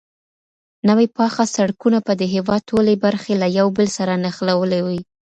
نوي 0.87 1.07
پاخه 1.17 1.43
سړکونه 1.55 1.99
به 2.05 2.13
د 2.17 2.23
هيواد 2.33 2.61
ټولې 2.69 2.93
برخې 3.05 3.33
له 3.41 3.47
يو 3.57 3.67
بل 3.77 3.87
سره 3.97 4.13
نښلولې 4.23 4.81
وي. 4.87 5.01